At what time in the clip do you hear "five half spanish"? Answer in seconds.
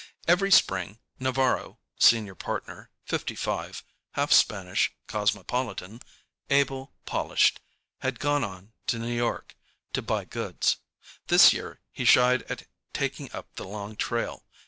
3.35-4.91